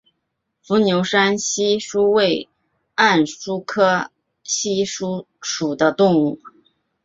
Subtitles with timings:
[0.63, 2.49] 伏牛山隙蛛为
[2.95, 4.09] 暗蛛科
[4.43, 6.39] 隙蛛属的动物。